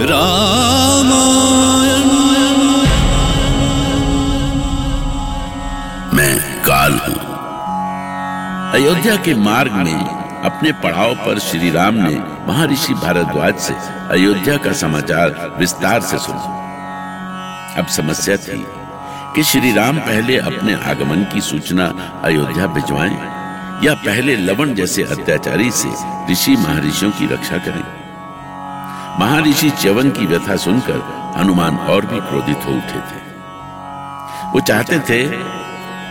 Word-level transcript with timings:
रामायण। 0.00 1.34
मैं 6.16 6.62
काल 6.62 6.92
हूँ। 6.92 7.34
अयोध्या 8.72 9.16
के 9.16 9.34
मार्ग 9.34 9.72
में 9.72 10.24
अपने 10.44 10.72
पड़ाव 10.72 11.14
पर 11.14 11.38
श्री 11.38 11.70
राम 11.70 11.94
ने 11.94 12.18
महर्षि 12.52 12.94
भारद्वाज 12.94 13.54
से 13.54 13.74
अयोध्या 14.10 14.56
का 14.56 14.72
समाचार 14.72 15.56
विस्तार 15.58 16.00
से 16.00 16.18
सुना। 16.18 16.60
अब 17.78 17.86
समस्या 17.86 18.36
थी 18.36 18.66
कि 19.36 19.42
श्री 19.44 19.72
राम 19.72 19.98
पहले 19.98 20.38
अपने 20.38 20.74
आगमन 20.74 21.26
की 21.34 21.40
सूचना 21.40 21.86
अयोध्या 22.24 22.66
भिजवाएँ 22.66 23.44
या 23.84 23.94
पहले 23.94 24.36
लवण 24.36 24.74
जैसे 24.74 25.02
अत्याचारी 25.02 25.70
से 25.70 25.94
ऋषि 26.32 26.56
महर्षियों 26.56 27.10
की 27.10 27.26
रक्षा 27.26 27.58
करें। 27.58 28.03
महर्षि 29.20 29.70
च्यवन 29.70 30.10
की 30.10 30.26
व्यथा 30.26 30.56
सुनकर 30.56 31.32
हनुमान 31.36 31.76
और 31.76 32.06
भी 32.06 32.20
क्रोधित 32.20 32.56
हो 32.56 32.72
उठे 32.72 32.98
थे। 32.98 33.22
वो 34.52 34.60
चाहते 34.60 34.98
थे 34.98 35.28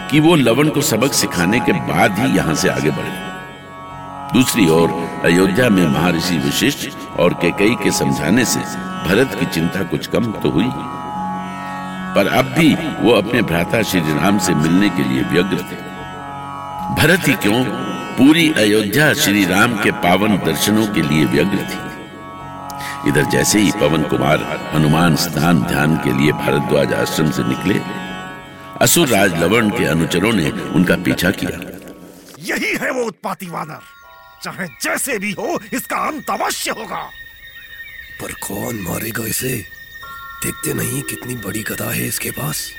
कि 0.09 0.19
वो 0.19 0.35
लवण 0.35 0.69
को 0.69 0.81
सबक 0.81 1.13
सिखाने 1.13 1.59
के 1.59 1.71
बाद 1.71 2.19
ही 2.19 2.37
यहाँ 2.37 2.55
से 2.55 2.69
आगे 2.69 2.89
बढ़े। 2.89 3.33
दूसरी 4.33 4.69
ओर 4.69 5.21
अयोध्या 5.25 5.69
में 5.69 5.87
महर्षि 5.87 6.37
विशिष्ट 6.37 6.97
और 7.19 7.33
केकई 7.33 7.75
के 7.83 7.91
समझाने 7.91 8.45
से 8.45 8.59
भरत 9.09 9.39
की 9.39 9.45
चिंता 9.45 9.83
कुछ 9.83 10.07
कम 10.07 10.31
तो 10.31 10.49
हुई। 10.49 10.69
पर 12.15 12.27
अब 12.27 12.45
भी 12.45 12.73
वो 12.73 13.11
अपने 13.11 13.41
भ्राता 13.41 13.81
श्री 13.81 13.99
राम 13.99 14.37
से 14.37 14.53
मिलने 14.53 14.89
के 14.89 15.03
लिए 15.03 15.23
व्यग्र 15.23 15.57
थे। 15.57 15.75
भरत 16.95 17.27
ही 17.27 17.33
क्यों 17.33 17.63
पूरी 18.17 18.53
अयोध्या 18.53 19.13
श्री 19.13 19.45
राम 19.45 19.73
के 19.77 19.91
पावन 19.91 20.37
दर्शनों 20.37 20.87
के 20.87 21.01
लिए 21.01 21.25
व्यग्र 21.25 21.57
थी? 21.57 21.92
इधर 23.07 23.23
जैसे 23.23 23.59
ही 23.59 23.71
पवन 23.71 24.03
कुमार 24.03 24.43
हनुमान 24.73 25.15
स्नान 25.15 25.61
ध्यान 25.63 25.95
के 25.97 26.13
लिए 26.13 26.31
भारद्वाज 26.31 26.93
आश्रम 26.93 27.31
से 27.31 27.43
निकले 27.43 27.79
असुर 28.81 29.07
राज 29.07 29.33
लवण 29.33 29.69
के 29.69 29.85
अनुचरों 29.85 30.33
ने 30.33 30.49
उनका 30.51 30.95
पीछा 30.95 31.31
किया। 31.31 31.59
यही 32.39 32.75
है 32.75 32.91
वो 32.91 33.03
उत्पाती 33.03 33.49
वानर। 33.49 33.79
चाहे 34.43 34.67
जैसे 34.81 35.17
भी 35.19 35.31
हो 35.31 35.59
इसका 35.73 35.97
अंत 35.97 36.29
अवश्य 36.29 36.71
होगा। 36.71 37.03
पर 38.21 38.31
कौन 38.31 38.79
मारेगा 38.79 39.25
इसे? 39.25 39.53
देखते 40.43 40.73
नहीं 40.73 41.01
कितनी 41.01 41.35
बड़ी 41.35 41.63
गदा 41.63 41.91
है 41.91 42.07
इसके 42.07 42.31
पास। 42.31 42.69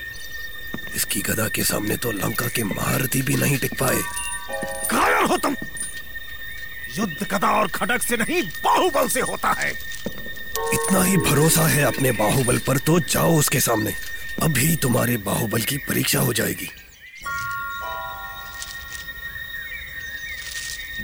इसकी 0.97 1.21
गदा 1.21 1.49
के 1.49 1.65
सामने 1.65 1.97
तो 1.97 2.13
लंका 2.13 2.49
के 2.49 2.65
महारथी 2.65 3.23
भी 3.23 3.37
नहीं 3.37 3.59
टिक 3.59 3.79
पाए। 3.81 4.01
घायल 4.91 5.25
हो 5.25 5.37
तुम। 5.37 5.57
युद्ध 6.99 7.27
गदा 7.31 7.49
और 7.49 7.69
खड़क 7.69 8.03
से 8.03 8.17
नहीं 8.17 8.43
बाहुबल 8.43 9.09
से 9.09 9.21
होता 9.21 9.53
है। 9.53 9.73
इतना 10.59 11.05
ही 11.05 11.17
भरोसा 11.17 11.69
है 11.69 11.83
अपने 11.83 12.13
बाहुबल 12.13 12.59
पर 12.59 12.79
तो 12.79 13.01
जाओ 13.01 13.39
उसके 13.39 13.61
सामने। 13.61 13.95
अभी 14.43 14.77
तुम्हारे 14.77 15.17
बाहुबल 15.17 15.63
की 15.63 15.77
परीक्षा 15.77 16.21
हो 16.21 16.33
जाएगी। 16.33 16.71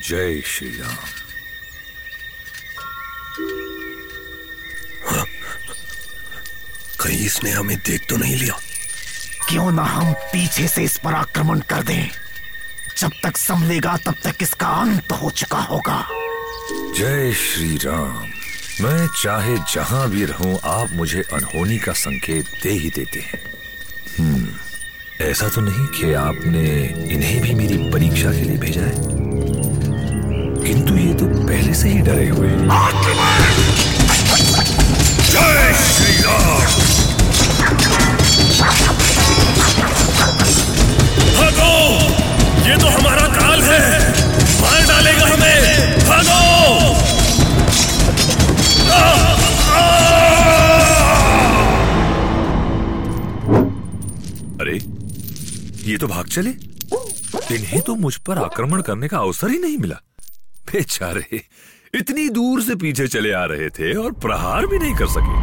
जय 0.09 0.41
श्री 0.41 0.69
राम। 0.69 0.97
कहीं 7.01 7.27
इसने 7.27 7.51
हमें 7.51 7.77
देख 7.79 8.07
तो 8.09 8.17
नहीं 8.17 8.37
लिया? 8.37 8.59
क्यों 9.49 9.73
ना 9.73 9.83
हम 9.83 10.13
पीछे 10.13 10.69
से 10.69 10.83
इस 10.83 10.99
पर 10.99 11.15
आक्रमण 11.15 11.61
कर 11.61 11.83
दें? 11.83 12.09
जब 12.99 13.11
तक 13.23 13.37
संभलेगा 13.37 13.97
तब 13.97 14.15
तक 14.25 14.37
इसका 14.41 14.67
अंत 14.67 15.13
हो 15.13 15.31
चुका 15.31 15.59
होगा। 15.59 16.09
जय 16.73 17.33
श्री 17.33 17.77
राम। 17.77 18.30
मैं 18.83 19.07
चाहे 19.23 19.57
जहाँ 19.57 20.11
भी 20.11 20.25
रहूँ, 20.25 20.61
आप 20.65 20.89
मुझे 20.93 21.23
अनहोनी 21.33 21.79
का 21.79 21.93
संकेत 21.93 22.47
दे 22.63 22.71
ही 22.71 22.91
देते 22.91 23.19
हैं। 23.21 23.41
हम्म 24.19 24.49
ऐसा 25.21 25.49
तो 25.49 25.61
नहीं 25.61 25.87
कि 25.87 26.13
आपने 26.13 26.65
इन्हें 27.15 27.43
भी 27.43 27.55
मेरी 27.55 27.91
परीक्षा 27.91 28.33
के 28.33 28.41
लिए 28.41 28.57
भेजा 28.57 28.81
है। 28.81 28.95
किंतु 30.65 30.95
ये 30.97 31.15
तो 31.15 31.27
पहले 31.47 31.75
से 31.75 31.89
ही 31.89 31.99
डरे 31.99 32.29
हुए 32.29 32.49
हैं। 32.49 32.69
जय 35.31 35.75
श्री 35.95 36.23
राम! 36.23 36.61
ये 42.67 42.77
तो 42.77 42.87
हमारा 42.87 43.27
काल 43.27 43.63
है। 43.63 44.00
ये 55.91 55.97
तो 55.99 56.07
भाग 56.09 56.27
चले। 56.29 56.51
इन्हें 57.55 57.81
तो 57.81 57.95
मुझ 57.97 58.17
पर 58.17 58.39
आक्रमण 58.39 58.83
करने 58.83 59.09
का 59.09 59.19
अवसर 59.19 59.51
ही 59.51 59.59
नहीं 59.59 59.79
मिला। 59.79 59.97
बेचारे 60.67 61.41
इतनी 61.95 62.29
दूर 62.29 62.63
से 62.63 62.75
पीछे 62.75 63.07
चले 63.09 63.33
आ 63.33 63.45
रहे 63.45 63.69
थे 63.71 63.93
और 63.95 64.13
प्रहार 64.21 64.67
भी 64.67 64.79
नहीं 64.79 64.95
कर 64.95 65.07
सके। 65.11 65.39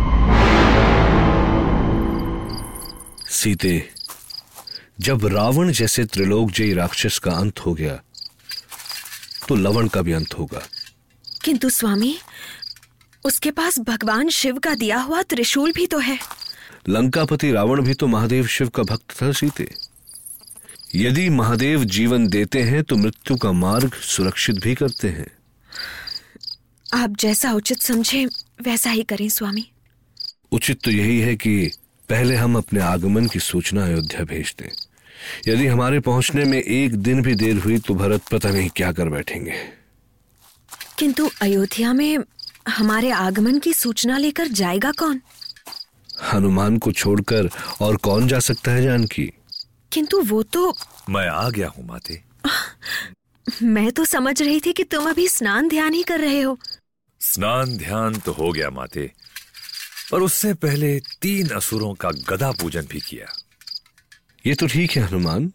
सीते 3.31 3.73
जब 4.99 5.25
रावण 5.25 5.71
जैसे 5.71 6.05
त्रिलोकजयी 6.05 6.73
राक्षस 6.73 7.17
का 7.19 7.31
अंत 7.31 7.59
हो 7.59 7.73
गया 7.73 7.99
तो 9.47 9.55
लवण 9.55 9.87
का 9.87 10.01
भी 10.01 10.13
अंत 10.13 10.37
होगा। 10.37 10.61
किंतु 11.45 11.69
स्वामी 11.69 12.17
उसके 13.23 13.51
पास 13.51 13.79
भगवान 13.79 14.29
शिव 14.29 14.57
का 14.59 14.73
दिया 14.75 14.97
हुआ 14.99 15.21
त्रिशूल 15.21 15.71
भी 15.71 15.85
तो 15.87 15.97
है। 15.99 16.17
लंकापति 16.89 17.51
रावण 17.51 17.81
भी 17.81 17.93
तो 17.93 18.07
महादेव 18.07 18.47
शिव 18.47 18.69
का 18.69 18.83
भक्त 18.83 19.21
था 19.21 19.31
सीते। 19.31 19.67
यदि 20.95 21.29
महादेव 21.29 21.83
जीवन 21.83 22.27
देते 22.27 22.61
हैं 22.61 22.83
तो 22.83 22.95
मृत्यु 22.95 23.37
का 23.37 23.51
मार्ग 23.51 23.93
सुरक्षित 23.93 24.55
भी 24.55 24.75
करते 24.75 25.09
हैं। 25.09 25.31
आप 26.93 27.15
जैसा 27.19 27.53
उचित 27.53 27.77
समझे 27.77 28.25
वैसा 28.61 28.89
ही 28.89 29.03
करें 29.03 29.29
स्वामी। 29.29 29.71
उचित 30.51 30.81
तो 30.83 30.91
यही 30.91 31.19
है 31.19 31.35
कि 31.35 31.71
पहले 32.09 32.35
हम 32.35 32.57
अपने 32.57 32.79
आगमन 32.79 33.27
की 33.27 33.39
सूचना 33.39 33.85
अयोध्या 33.85 34.23
भेज 34.23 34.55
दें। 34.59 34.69
यदि 35.47 35.67
हमारे 35.67 35.99
पहुँचने 35.99 36.45
में 36.45 36.61
एक 36.61 36.95
दिन 36.95 37.21
भी 37.21 37.35
देर 37.35 37.55
हुई 37.55 37.77
तो 37.77 37.93
भरत 37.93 38.21
पता 38.31 38.49
नहीं 38.49 38.69
क्या 38.75 38.91
कर 38.91 39.09
बैठेंगे। 39.09 39.53
किंतु 40.97 41.29
अयोध्या 41.41 41.93
में 41.93 42.17
हमारे 42.67 43.11
आगमन 43.11 43.59
की 43.59 43.73
सूचना 43.73 44.17
लेकर 44.17 44.47
जाएगा 44.47 44.91
कौन? 44.91 45.21
हनुमान 46.33 46.77
को 46.77 46.91
छोड़कर 46.91 47.49
और 47.81 47.97
कौन 47.97 48.27
जा 48.27 48.39
सकता 48.39 48.71
है 48.71 48.83
जानकी? 48.83 49.33
किंतु 49.91 50.21
वो 50.21 50.43
तो 50.43 50.75
मैं 51.09 51.27
आ 51.27 51.49
गया 51.49 51.67
हूँ 51.67 51.85
माते। 51.85 52.23
मैं 53.63 53.91
तो 53.91 54.05
समझ 54.05 54.41
रही 54.41 54.61
थी 54.65 54.73
कि 54.73 54.83
तुम 54.83 55.09
अभी 55.09 55.27
स्नान 55.27 55.69
ध्यान 55.69 55.93
ही 55.93 56.03
कर 56.03 56.19
रहे 56.19 56.41
हो। 56.41 56.59
स्नान 57.21 57.77
ध्यान 57.77 58.19
तो 58.19 58.31
हो 58.31 58.51
गया 58.51 58.69
माते। 58.69 59.11
पर 60.11 60.21
उससे 60.21 60.53
पहले 60.53 60.99
तीन 60.99 61.49
असुरों 61.49 61.93
का 61.93 62.09
गदा 62.09 62.51
पूजन 62.51 62.81
भी 62.81 62.99
किया। 62.99 63.33
ये 64.45 64.55
तो 64.55 64.67
ठीक 64.67 64.91
है 64.91 65.03
हनुमान। 65.03 65.53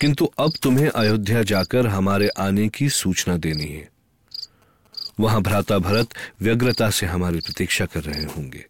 किंतु 0.00 0.24
अब 0.38 0.52
तुम्हें 0.62 0.88
अयोध्या 0.88 1.42
जाकर 1.42 1.86
हमारे 1.86 2.28
आने 2.28 2.68
की 2.68 2.88
सूचना 2.88 3.36
देनी 3.36 3.66
है। 3.66 3.88
वहाँ 5.20 5.42
भ्राता 5.42 5.78
भरत 5.78 6.08
व्यग्रता 6.40 6.90
से 6.90 7.06
हमारी 7.06 7.40
प्रतीक्षा 7.40 7.86
कर 7.86 8.00
रहे 8.00 8.24
होंगे। 8.24 8.66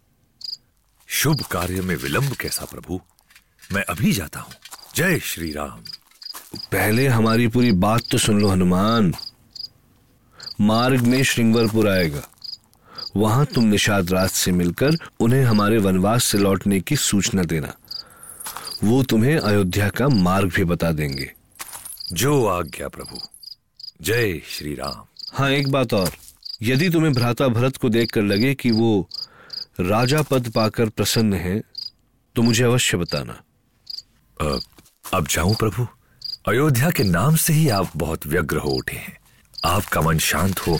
शुभ 1.09 1.43
कार्य 1.43 1.81
में 1.81 1.97
विलंब 1.97 2.33
कैसा 2.33 2.65
प्रभु? 2.65 3.01
मैं 3.73 3.83
अभी 3.83 4.13
जाता 4.13 4.41
हूँ। 4.41 4.53
जय 4.99 5.19
श्री 5.19 5.53
राम 5.53 5.83
पहले 6.73 7.07
हमारी 7.07 7.47
पूरी 7.49 7.71
बात 7.73 8.03
तो 8.11 8.19
सुन 8.19 8.41
लो 8.41 8.49
हनुमान। 8.49 9.13
मार्ग 10.61 11.01
में 11.01 11.23
श्रृंगवरपुर 11.23 11.89
आएगा। 11.89 12.23
वहाँ 13.17 13.45
तुम 13.47 13.65
निषाद 13.65 14.11
राज 14.11 14.31
से 14.31 14.53
मिलकर 14.53 14.97
उन्हें 15.21 15.45
हमारे 15.45 15.79
वनवास 15.79 16.25
से 16.25 16.39
लौटने 16.39 16.81
की 16.81 16.97
सूचना 16.97 17.43
देना। 17.43 17.73
वो 18.85 19.03
तुम्हें 19.03 19.39
अयोध्या 19.39 19.89
का 19.89 20.09
मार्ग 20.09 20.53
भी 20.55 20.65
बता 20.65 20.93
देंगे। 20.93 21.33
जो 22.13 22.47
आज्ञा 22.47 22.89
प्रभु। 22.89 23.21
जय 24.03 24.41
श्री 24.49 24.75
राम 24.75 25.05
हाँ 25.33 25.51
एक 25.51 25.71
बात 25.73 25.95
और। 25.95 26.13
यदि 26.63 26.91
तुम्हें 26.91 27.13
भ्राता 27.13 27.49
भरत 27.49 27.77
को 27.77 27.89
देखकर 27.89 28.23
लगे 28.23 28.55
कि 28.55 28.71
वो 28.71 29.09
राजा 29.81 30.23
पद 30.23 30.51
पाकर 30.51 30.89
प्रसन्न 30.89 31.35
है 31.35 31.63
तो 32.37 32.43
मुझे 32.43 32.65
अवश्य 32.65 32.97
बताना। 32.97 33.43
अब 35.15 35.27
जाऊँ 35.27 35.55
प्रभु। 35.55 35.87
अयोध्या 36.49 36.91
के 36.91 37.03
नाम 37.03 37.37
से 37.37 37.53
ही 37.53 37.69
आप 37.69 37.91
बहुत 37.97 38.27
व्यग्र 38.27 38.57
हो 38.57 38.71
उठे 38.71 38.97
हैं। 38.97 39.17
आपका 39.65 40.01
मन 40.01 40.19
शांत 40.19 40.59
हो 40.59 40.79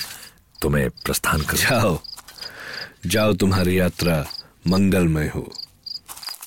तो 0.63 0.71
मैं 0.71 0.91
प्रस्थान 0.91 1.41
कर। 1.41 1.57
जाओ। 1.57 1.99
जाओ 3.07 3.33
तुम्हारी 3.33 3.79
यात्रा 3.81 4.27
मंगलमय 4.67 5.33
हो। 5.35 5.53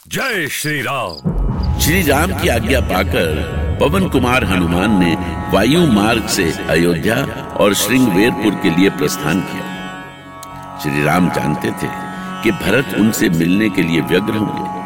जय 0.07 0.47
श्री 0.47 0.81
राम 0.81 1.79
श्री 1.79 2.01
राम 2.01 2.39
की 2.39 2.47
आज्ञा 2.47 2.81
पाकर 2.81 3.41
पवन 3.81 4.09
कुमार 4.09 4.43
हनुमान 4.43 4.99
ने 4.99 5.15
वायु 5.53 5.87
मार्ग 5.87 6.27
से 6.27 6.51
अयोध्या 6.51 7.15
और 7.59 7.73
श्रृंगवेरपुर 7.73 8.55
के 8.55 8.69
लिए 8.69 8.89
प्रस्थान 8.89 9.41
किया। 9.41 10.79
श्री 10.83 11.03
राम 11.03 11.29
जानते 11.29 11.71
थे 11.71 11.89
कि 12.43 12.51
भरत 12.51 12.93
उनसे 12.93 13.29
मिलने 13.29 13.69
के 13.69 13.81
लिए 13.81 14.01
व्यग्र 14.01 14.33
होंगे। 14.33 14.80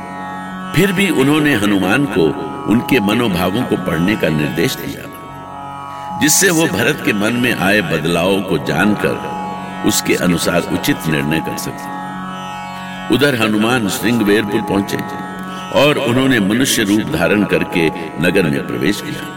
फिर 0.76 0.92
भी 0.92 1.10
उन्होंने 1.10 1.54
हनुमान 1.56 2.06
को 2.06 2.24
उनके 2.72 3.00
मनोभावों 3.00 3.64
को 3.64 3.76
पढ़ने 3.78 4.16
का 4.16 4.30
निर्देश 4.30 4.76
दिया। 4.76 5.04
जिससे 6.22 6.50
वो 6.50 6.66
भरत 6.68 7.02
के 7.06 7.14
मन 7.14 7.34
में 7.34 7.54
आए 7.54 7.82
बदलावों 7.82 8.42
को 8.42 8.58
जानकर 8.58 9.88
उसके 9.88 10.16
अनुसार 10.16 10.62
उचित 10.62 11.08
निर्णय 11.08 11.40
कर 11.40 11.58
सके। 11.58 11.94
उधर 13.16 13.36
हनुमान 13.36 13.90
श्रृंगवेरपुर 13.90 14.62
पहुँचे 14.62 14.98
और 15.80 15.98
उन्होंने 15.98 16.40
मनुष्य 16.40 16.84
रूप 16.84 17.02
धारण 17.02 17.44
करके 17.44 17.90
नगर 18.22 18.44
में 18.44 18.68
प्रवेश 18.68 19.02
किया। 19.02 19.34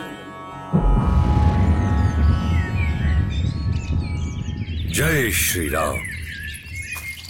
जय 4.93 5.31
श्री 5.31 5.69
राम 5.69 5.99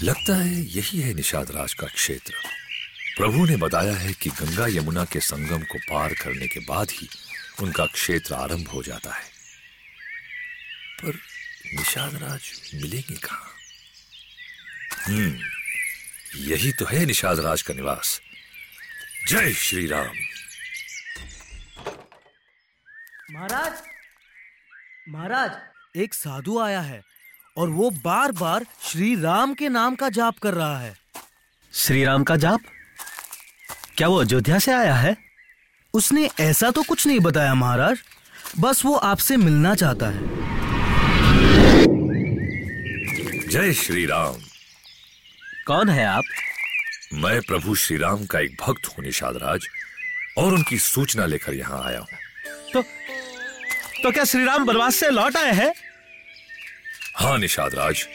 लगता 0.02 0.36
है 0.36 0.60
यही 0.76 1.00
है 1.00 1.14
निषाद 1.14 1.50
राज 1.50 1.74
का 1.74 1.86
क्षेत्र। 1.86 2.57
प्रभु 3.18 3.44
ने 3.46 3.56
बताया 3.56 3.94
है 3.96 4.12
कि 4.12 4.30
गंगा 4.30 4.66
यमुना 4.66 5.04
के 5.04 5.20
संगम 5.20 5.62
को 5.62 5.78
पार 5.78 6.12
करने 6.14 6.46
के 6.48 6.60
बाद 6.60 6.90
ही 6.90 7.08
उनका 7.62 7.86
क्षेत्र 7.86 8.34
आरंभ 8.34 8.68
हो 8.68 8.82
जाता 8.82 9.14
है। 9.14 9.24
पर 11.02 11.18
निषाद 11.74 12.14
राज 12.14 12.50
मिलेंगे 12.74 13.14
कहाँ? 13.14 13.50
हम्म 15.06 15.38
यही 16.50 16.72
तो 16.72 16.86
है 16.86 17.04
निषाद 17.06 17.40
राज 17.40 17.62
का 17.62 17.74
निवास। 17.74 18.20
जय 19.28 19.52
श्री 19.52 19.86
राम। 19.86 20.14
महाराज 23.32 23.82
महाराज 25.08 25.96
एक 25.96 26.14
साधु 26.14 26.58
आया 26.60 26.80
है 26.80 27.02
और 27.56 27.68
वो 27.68 27.90
बार 27.90 28.32
बार 28.32 28.66
श्री 28.82 29.14
राम 29.20 29.54
के 29.54 29.68
नाम 29.68 29.94
का 29.94 30.08
जाप 30.08 30.38
कर 30.38 30.54
रहा 30.54 30.80
है। 30.80 30.96
श्री 31.72 32.04
राम 32.04 32.24
का 32.24 32.36
जाप? 32.36 32.60
क्या 33.98 34.08
वो 34.08 34.16
अयोध्या 34.16 34.58
से 34.58 34.72
आया 34.72 34.94
है? 34.94 35.16
उसने 35.94 36.28
ऐसा 36.40 36.70
तो 36.70 36.82
कुछ 36.82 37.06
नहीं 37.06 37.20
बताया 37.20 37.54
महाराज। 37.54 37.98
बस 38.60 38.84
वो 38.84 38.94
आपसे 38.94 39.36
मिलना 39.36 39.74
चाहता 39.74 40.06
है। 40.08 40.20
जय 43.48 43.72
श्री 43.72 44.04
राम 44.06 44.36
कौन 45.66 45.88
है 45.88 46.04
आप? 46.06 46.24
मैं 47.14 47.40
प्रभु 47.40 47.74
श्री 47.74 47.96
राम 47.96 48.24
का 48.26 48.40
एक 48.40 48.56
भक्त 48.60 48.86
हूँ 48.88 49.04
निषाद 49.04 49.36
राज 49.36 49.66
और 50.38 50.54
उनकी 50.54 50.78
सूचना 50.78 51.26
लेकर 51.26 51.54
यहाँ 51.54 51.82
आया 51.84 51.98
हूँ। 51.98 52.08
तो 52.72 52.82
तो 54.02 54.10
क्या 54.10 54.24
श्री 54.24 54.44
राम 54.44 54.64
वनवास 54.64 54.96
से 54.96 55.10
लौट 55.10 55.36
आए 55.36 55.52
हैं? 55.52 55.72
हाँ 57.16 57.36
निषाद 57.38 57.74
राज 57.74 58.06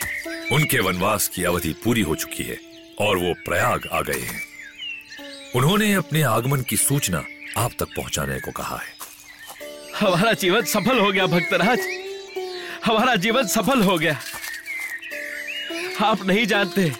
उनके 0.51 0.79
वनवास 0.79 1.27
की 1.27 1.43
अवधि 1.43 1.73
पूरी 1.83 2.01
हो 2.01 2.15
चुकी 2.15 2.43
है 2.43 2.57
और 2.99 3.17
वो 3.17 3.33
प्रयाग 3.45 3.89
आ 3.91 4.01
गए 4.01 4.19
हैं। 4.21 4.52
उन्होंने 5.55 5.93
अपने 5.93 6.21
आगमन 6.21 6.61
की 6.61 6.77
सूचना 6.77 7.25
आप 7.57 7.71
तक 7.79 7.85
पहुँचाने 7.85 8.39
को 8.39 8.51
कहा 8.51 8.77
है। 8.77 8.93
हमारा 9.95 10.33
जीवन 10.33 10.61
सफल 10.61 10.99
हो 10.99 11.11
गया 11.11 11.25
भक्तराज। 11.25 11.79
हमारा 12.85 13.15
जीवन 13.15 13.47
सफल 13.47 13.81
हो 13.81 13.97
गया। 13.97 14.19
आप 16.01 16.25
नहीं 16.25 16.45
जानते 16.45 16.93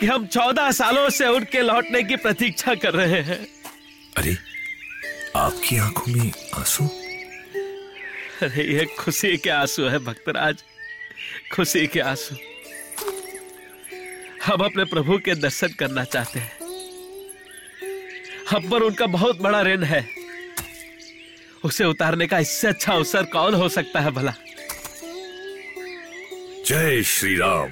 कि 0.00 0.06
हम 0.06 0.26
चौदह 0.26 0.70
सालों 0.72 1.10
से 1.10 1.26
उनके 1.26 1.62
लौटने 1.62 2.02
की 2.02 2.16
प्रतीक्षा 2.16 2.74
कर 2.74 2.94
रहे 2.94 3.20
हैं। 3.22 3.46
अरे 4.16 4.36
आपकी 5.36 5.76
आँखों 5.76 6.12
में 6.12 6.32
आँसू? 6.54 6.84
अरे 8.42 8.74
ये 8.74 8.84
खुशी 8.84 9.36
के 9.36 9.50
आँसू 9.50 9.84
है 9.84 9.98
भक्तराज। 9.98 10.64
खुशी 11.52 11.86
के 11.86 12.00
आँसू। 12.00 12.36
हम 14.44 14.64
अपने 14.64 14.84
प्रभु 14.84 15.18
के 15.18 15.34
दर्शन 15.34 15.68
करना 15.68 16.04
चाहते 16.04 16.40
हैं। 16.40 16.63
हम 18.50 18.68
पर 18.70 18.82
उनका 18.82 19.06
बहुत 19.06 19.40
बड़ा 19.42 19.62
ऋण 19.62 19.82
है। 19.82 20.06
उसे 21.64 21.84
उतारने 21.84 22.26
का 22.26 22.38
इससे 22.38 22.68
अच्छा 22.68 22.92
अवसर 22.92 23.22
कौन 23.22 23.54
हो 23.54 23.68
सकता 23.68 24.00
है 24.00 24.10
भला? 24.10 24.34
जय 26.66 27.02
श्री 27.02 27.36
राम 27.36 27.70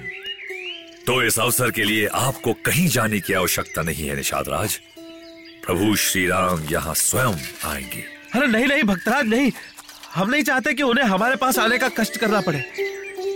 तो 1.07 1.21
इस 1.23 1.39
अवसर 1.39 1.71
के 1.71 1.83
लिए 1.83 2.07
आपको 2.07 2.53
कहीं 2.65 2.87
जाने 2.87 3.19
की 3.19 3.33
आवश्यकता 3.33 3.81
नहीं 3.81 4.07
है 4.07 4.15
निषाद 4.15 4.49
राज। 4.49 4.79
प्रभु 5.65 5.95
श्री 5.95 6.25
राम 6.27 6.63
यहाँ 6.71 6.93
स्वयं 6.95 7.35
आएँगे। 7.65 8.03
अरे 8.35 8.47
नहीं 8.47 8.67
नहीं 8.67 8.83
भक्तराज 8.83 9.25
नहीं। 9.25 9.51
हम 10.13 10.29
नहीं 10.29 10.43
चाहते 10.43 10.73
कि 10.73 10.83
उन्हें 10.83 11.05
हमारे 11.05 11.35
पास 11.35 11.59
आने 11.59 11.77
का 11.77 11.89
कष्ट 11.89 12.17
करना 12.17 12.41
पड़े। 12.41 12.59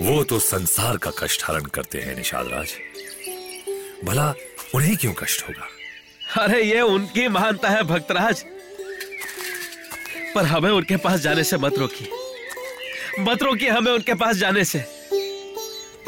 वो 0.02 0.24
तो 0.24 0.40
संसार 0.40 0.98
का 0.98 1.12
कष्ट 1.20 1.44
हरण 1.46 1.66
करते 1.66 2.00
हैं 2.00 2.16
निषाद 2.16 2.48
राज। 2.48 2.74
भला 4.04 4.34
उन्हें 4.76 4.98
क्यों 4.98 5.14
कष्ट 5.14 5.48
होगा? 5.48 5.68
अरे, 6.40 6.64
ये 6.64 6.82
उनकी 6.82 7.28
मानता 7.28 7.70
है, 7.70 7.84
भक्तराज। 7.84 8.46
पर 10.36 10.46
हमें 10.46 10.72
उनके 10.72 10.98
पास 10.98 11.20
जाने 11.20 11.44
से 11.44 11.58
मत 11.58 11.74
रोकिए। 11.76 12.10
मत 13.20 13.44
रोकिए 13.44 13.70
हमें 13.70 13.92
उनके 13.92 14.14
पास 14.14 14.36
जाने 14.36 14.66
से। 14.66 14.80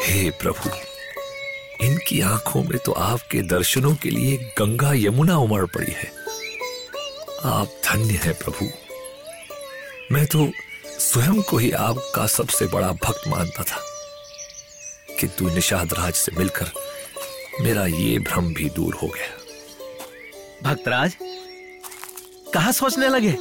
हे 0.02 0.30
प्रभु, 0.30 0.70
इनकी 1.86 2.22
आँखों 2.22 2.64
में 2.64 2.78
तो 2.78 2.92
आपके 2.92 3.42
दर्शनों 3.42 3.96
के 3.96 4.10
लिए 4.10 4.38
गंगा 4.38 4.94
यमुना 4.94 5.38
उमड़ 5.38 5.66
पड़ी 5.66 5.92
है। 5.92 6.12
आप 7.46 7.82
धन्य 7.86 8.20
है 8.24 8.34
प्रभु। 8.34 8.70
मैं 10.12 10.26
तो 10.26 10.52
स्वयं 10.86 11.42
को 11.42 11.58
ही 11.58 11.72
आपका 11.72 12.28
सबसे 12.28 12.66
बड़ा 12.66 12.92
भक्त 12.92 13.28
मानता 13.28 13.64
था। 13.64 13.84
किंतु 15.20 15.50
निषाद 15.50 15.94
राज 15.94 16.14
से 16.14 16.32
मिलकर 16.32 16.72
मेरा 17.62 17.86
ये 17.86 18.20
भ्रम 18.20 18.54
भी 18.54 18.70
दूर 18.70 18.94
हो 18.94 19.08
गया। 19.08 19.39
भक्तराज 20.64 21.16
कहा 22.54 22.72
सोचने 22.72 23.08
लगे? 23.08 23.32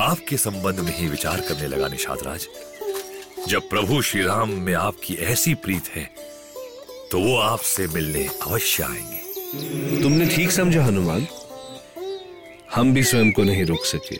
आपके 0.00 0.36
संबंध 0.36 0.80
में 0.80 0.96
ही 0.98 1.08
विचार 1.08 1.40
करने 1.40 1.66
लगा 1.66 1.88
निषाद 1.88 2.22
राज 2.22 2.46
जब 3.48 3.68
प्रभु 3.68 4.02
श्री 4.02 4.22
राम 4.22 4.50
में 4.50 4.74
आपकी 4.74 5.14
ऐसी 5.14 5.54
प्रीत 5.54 5.88
है 5.94 6.04
तो 7.12 7.20
वो 7.20 7.36
आपसे 7.38 7.86
मिलने 7.86 8.26
अवश्य 8.42 8.82
आएँगे। 8.82 10.02
तुमने 10.02 10.26
ठीक 10.26 10.50
समझा 10.50 10.84
हनुमान। 10.84 11.26
हम 12.74 12.92
भी 12.94 13.04
स्वयं 13.04 13.32
को 13.32 13.42
नहीं 13.44 13.64
रोक 13.64 13.84
सके। 13.84 14.16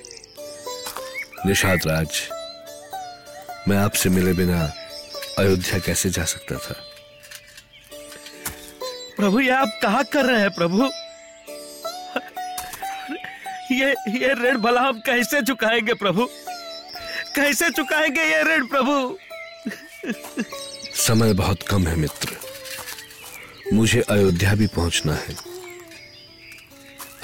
निषाद 1.46 1.86
राज 1.86 2.20
मैं 3.68 3.76
आपसे 3.76 4.08
मिले 4.08 4.32
बिना 4.32 4.60
अयोध्या 5.38 5.78
कैसे 5.78 6.10
जा 6.10 6.24
सकता 6.24 6.56
था? 6.56 6.74
प्रभु 9.16 9.40
ये 9.40 9.50
आप 9.50 9.78
कहा 9.82 10.02
कर 10.02 10.24
रहे 10.24 10.40
हैं 10.40 10.50
प्रभु? 10.50 10.90
ये 13.80 13.90
ये 13.90 14.32
ऋण 14.34 14.58
भला 14.58 14.80
हम 14.80 15.00
कैसे 15.00 15.42
चुकाएँगे 15.42 15.94
प्रभु? 15.94 16.26
कैसे 17.36 17.70
चुकाएँगे 17.70 18.20
ये 18.20 18.42
ऋण 18.42 18.66
प्रभु? 18.66 19.18
समय 20.94 21.32
बहुत 21.32 21.62
कम 21.62 21.86
है 21.86 21.96
मित्र। 21.96 22.36
मुझे 23.72 24.00
अयोध्या 24.00 24.54
भी 24.54 24.66
पहुँचना 24.66 25.14
है। 25.14 25.36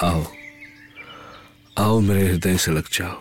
आओ 0.02 0.24
आओ 1.78 2.00
मेरे 2.00 2.28
हृदय 2.28 2.56
से 2.56 2.70
लग 2.72 2.88
जाओ। 2.92 3.20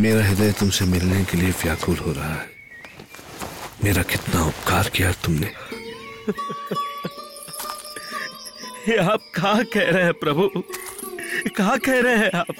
मेरा 0.00 0.24
हृदय 0.24 0.52
तुमसे 0.52 0.84
मिलने 0.84 1.24
के 1.24 1.36
लिए 1.36 1.50
व्याकुल 1.50 1.96
हो 1.96 2.12
रहा 2.12 2.34
है। 2.34 2.50
मेरा 3.84 4.02
कितना 4.02 4.44
उपकार 4.44 4.88
किया 4.88 5.12
तुमने। 5.12 5.46
ये 8.88 8.96
आप 8.96 9.20
कहा 9.34 9.62
कह 9.62 9.90
रहे 9.90 10.04
हैं 10.04 10.14
प्रभु? 10.14 10.50
कहा 11.48 11.76
कह 11.76 12.00
रहे 12.00 12.16
हैं 12.16 12.30
आप? 12.34 12.54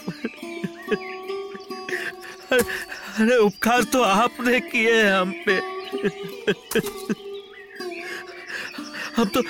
अरे 2.53 3.37
उपकार 3.37 3.83
तो 3.85 4.03
आपने 4.03 4.61
किए 4.61 4.95
हैं 5.03 5.13
हम 5.13 5.33
पे। 5.47 5.55
हम 9.17 9.29
तो 9.35 9.43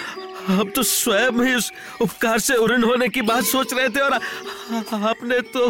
हम 0.46 0.70
तो 0.70 0.82
स्वयं 0.82 1.44
ही 1.46 1.54
उस 1.54 1.70
उपकार 2.00 2.38
से 2.38 2.54
उऋण 2.54 2.84
होने 2.84 3.08
की 3.08 3.22
बात 3.22 3.44
सोच 3.44 3.74
रहे 3.74 3.88
थे 3.88 4.00
और 4.00 4.12
आपने 4.12 5.40
तो 5.40 5.68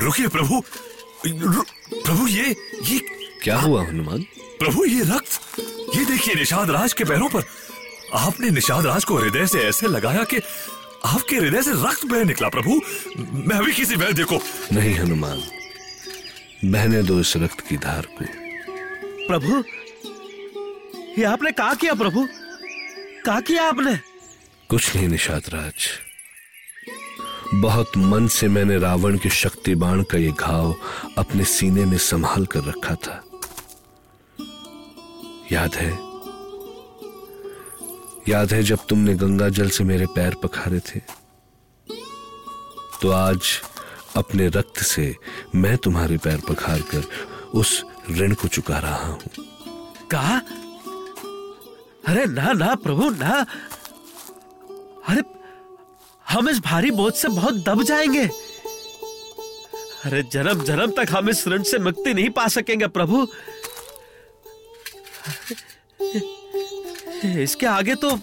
रुकिए 0.00 0.28
प्रभु। 0.28 0.62
रु, 1.26 1.62
प्रभु 1.94 2.26
ये 2.28 2.56
ये 2.84 2.98
क्या 3.42 3.56
हुआ 3.56 3.84
हनुमान? 3.86 4.22
प्रभु 4.58 4.84
ये 4.84 5.02
रक्त 5.02 5.60
ये 5.96 6.04
देखिए 6.04 6.34
निषाद 6.34 6.70
राज 6.70 6.92
के 6.92 7.04
पैरों 7.04 7.28
पर। 7.28 7.42
आपने 8.14 8.50
निषाद 8.50 8.86
राज 8.86 9.04
को 9.04 9.16
हृदय 9.16 9.46
से 9.46 9.58
ऐसे 9.58 9.86
लगाया 9.86 10.24
कि 10.24 10.36
आपके 11.04 11.36
हृदय 11.36 11.62
से 11.62 11.72
रक्त 11.72 12.06
बह 12.06 12.24
निकला 12.24 12.48
प्रभु। 12.48 12.80
मैं 13.48 13.56
अभी 13.56 13.72
किसी 13.72 13.96
वैद्य 13.96 14.24
को 14.24 14.38
नहीं 14.72 14.94
हनुमान। 14.94 15.42
बहने 16.64 17.02
दो 17.02 17.20
इस 17.20 17.36
रक्त 17.36 17.60
की 17.60 17.76
धार 17.76 18.06
को 18.06 18.24
प्रभु 19.26 19.62
ये 21.18 21.24
आपने 21.24 21.50
कहा 21.52 21.74
किया 21.74 21.94
प्रभु? 21.94 22.26
कहा 23.26 23.40
किया 23.40 23.68
आपने? 23.68 23.98
कुछ 24.68 24.96
नहीं 24.96 25.08
निषाद 25.08 25.42
राज 25.48 25.88
बहुत 27.54 27.96
मन 27.96 28.26
से 28.28 28.48
मैंने 28.48 28.78
रावण 28.78 29.18
के 29.18 29.30
शक्ति 29.30 29.74
बाण 29.74 30.02
का 30.02 30.18
ये 30.18 30.32
घाव 30.32 30.74
अपने 31.18 31.44
सीने 31.44 31.84
में 31.84 31.98
संभाल 31.98 32.46
कर 32.46 32.64
रखा 32.64 32.94
था। 32.94 33.22
याद 35.52 35.74
है 35.74 36.13
याद 38.28 38.52
है 38.52 38.62
जब 38.62 38.78
तुमने 38.88 39.14
गंगा 39.14 39.48
जल 39.48 39.68
से 39.68 39.84
मेरे 39.84 40.06
पैर 40.06 40.34
पखारे 40.34 40.80
थे? 40.80 41.00
तो 43.02 43.10
आज 43.10 43.62
अपने 44.16 44.48
रक्त 44.48 44.78
से 44.78 45.16
मैं 45.54 45.76
तुम्हारे 45.76 46.16
पैर 46.16 46.40
पखार 46.48 46.80
कर 46.80 47.04
उस 47.54 47.84
ऋण 48.10 48.34
को 48.34 48.48
चुका 48.48 48.78
रहा 48.78 49.06
हूँ। 49.06 49.20
कहा 50.10 50.38
अरे 52.08 52.26
ना 52.26 52.52
ना, 52.52 52.74
प्रभु, 52.74 53.10
ना। 53.10 53.46
अरे, 55.08 55.22
हम 56.28 56.48
इस 56.48 56.60
भारी 56.60 56.90
बोझ 56.90 57.14
से 57.14 57.28
बहुत 57.28 57.54
दब 57.54 57.82
जाएँगे। 57.82 58.26
अरे 60.04 60.22
जन्म 60.22 60.64
जन्म 60.64 60.90
तक 60.90 61.06
हम 61.10 61.28
इस 61.28 61.48
ऋण 61.48 61.62
से 61.62 61.78
मुक्ति 61.78 62.14
नहीं 62.14 62.30
पा 62.30 62.48
सकेंगे, 62.48 62.86
प्रभु। 62.86 63.28
इसके 67.24 67.66
आगे 67.66 67.94
तो 67.94 68.18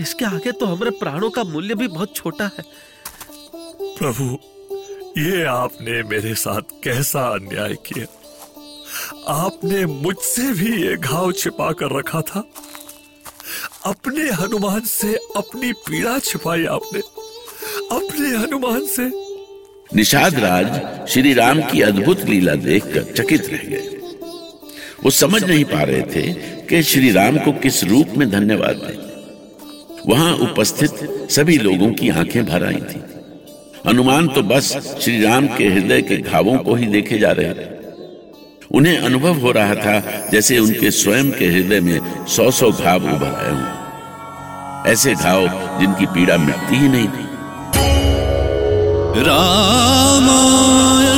इसके 0.00 0.24
आगे 0.24 0.52
तो 0.52 0.66
हमारे 0.66 0.90
प्राणों 0.90 1.30
का 1.30 1.44
मूल्य 1.44 1.74
भी 1.74 1.88
बहुत 1.88 2.16
छोटा 2.16 2.44
है। 2.44 2.64
प्रभु 3.82 4.38
ये 5.20 5.44
आपने 5.44 6.02
मेरे 6.02 6.34
साथ 6.34 6.60
कैसा 6.84 7.20
अन्याय 7.20 7.74
किया? 7.86 8.06
आपने 9.28 9.86
मुझसे 9.86 10.52
भी 10.52 10.82
ये 10.82 10.96
घाव 10.96 11.32
छिपा 11.32 11.72
कर 11.72 11.98
रखा 11.98 12.20
था। 12.20 12.44
अपने 13.84 14.30
हनुमान 14.30 14.80
से 14.80 15.14
अपनी 15.36 15.72
पीड़ा 15.72 16.18
छिपाई 16.18 16.64
आपने। 16.64 17.00
अपने 17.96 18.36
हनुमान 18.36 18.86
से। 18.86 19.10
निषाद 19.96 20.34
राज 20.34 21.08
श्री 21.08 21.32
राम 21.34 21.62
की 21.62 21.80
अद्भुत 21.80 22.20
लीला 22.20 22.54
देखकर 22.54 23.12
चकित 23.12 23.46
रह 23.46 23.62
गए। 23.68 23.97
वो 25.04 25.10
समझ 25.10 25.44
नहीं 25.44 25.64
पा 25.64 25.82
रहे 25.82 26.02
थे 26.02 26.32
कि 26.68 26.82
श्री 26.82 27.10
राम 27.12 27.38
को 27.38 27.52
किस 27.52 27.84
रूप 27.84 28.08
में 28.16 28.30
धन्यवाद 28.30 28.76
दें। 28.76 28.96
वहाँ 30.08 30.32
उपस्थित 30.34 30.92
सभी 31.30 31.58
लोगों 31.58 31.90
की 31.92 32.08
आँखें 32.08 32.46
भर 32.46 32.64
आई 32.64 32.80
थी। 32.90 33.00
हनुमान 33.86 34.28
तो 34.28 34.42
बस 34.42 34.96
श्री 35.02 35.22
राम 35.22 35.46
के 35.48 35.64
हृदय 35.64 36.02
के 36.02 36.16
घावों 36.16 36.58
को 36.58 36.74
ही 36.74 36.86
देखे 36.86 37.18
जा 37.18 37.32
रहे 37.32 37.52
थे। 37.54 37.66
उन्हें 38.70 38.98
अनुभव 38.98 39.34
हो 39.34 39.52
रहा 39.52 39.74
था 39.74 40.28
जैसे 40.32 40.58
उनके 40.58 40.90
स्वयं 40.90 41.30
के 41.30 41.46
हृदय 41.46 41.80
में 41.80 42.26
सौ 42.26 42.50
सौ 42.50 42.70
घाव 42.70 43.04
उभर 43.14 43.34
आए 43.34 43.50
हों। 43.50 43.78
ऐसे 44.92 45.14
घाव 45.14 45.46
जिनकी 45.80 46.06
पीड़ा 46.06 46.36
मिटती 46.36 46.76
ही 46.76 46.88
नहीं 46.88 47.08
थी। 47.08 47.26
रामायण 49.22 51.17